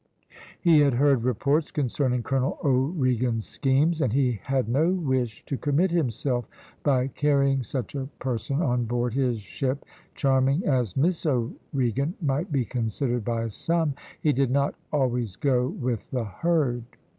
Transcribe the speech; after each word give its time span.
"He 0.59 0.79
had 0.79 0.95
heard 0.95 1.23
reports 1.23 1.69
concerning 1.69 2.23
Colonel 2.23 2.57
O'Regan's 2.65 3.45
schemes, 3.45 4.01
and 4.01 4.11
he 4.11 4.39
had 4.45 4.67
no 4.67 4.89
wish 4.91 5.45
to 5.45 5.57
commit 5.57 5.91
himself 5.91 6.47
by 6.81 7.09
carrying 7.09 7.61
such 7.61 7.93
a 7.93 8.07
person 8.17 8.63
on 8.63 8.85
board 8.85 9.13
his 9.13 9.39
ship 9.41 9.85
charming 10.15 10.65
as 10.65 10.97
Miss 10.97 11.23
O'Regan 11.27 12.15
might 12.19 12.51
be 12.51 12.65
considered 12.65 13.23
by 13.23 13.47
some. 13.49 13.93
He 14.19 14.33
did 14.33 14.49
not 14.49 14.73
always 14.91 15.35
go 15.35 15.67
with 15.67 16.09
the 16.09 16.23
herd." 16.25 16.83